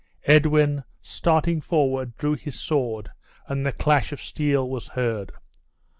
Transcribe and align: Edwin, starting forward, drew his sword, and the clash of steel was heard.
Edwin, 0.25 0.83
starting 0.99 1.61
forward, 1.61 2.17
drew 2.17 2.33
his 2.33 2.59
sword, 2.59 3.11
and 3.47 3.63
the 3.63 3.71
clash 3.71 4.11
of 4.11 4.19
steel 4.19 4.67
was 4.67 4.87
heard. 4.87 5.31